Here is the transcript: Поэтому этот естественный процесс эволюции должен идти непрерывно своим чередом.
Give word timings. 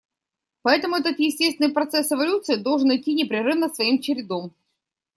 Поэтому 0.63 0.95
этот 0.95 1.19
естественный 1.19 1.71
процесс 1.71 2.11
эволюции 2.11 2.55
должен 2.55 2.89
идти 2.95 3.13
непрерывно 3.13 3.69
своим 3.69 4.01
чередом. 4.01 4.51